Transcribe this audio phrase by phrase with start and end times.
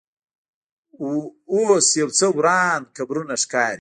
[1.51, 3.69] اوس یو څو وران قبرونه ښکاري.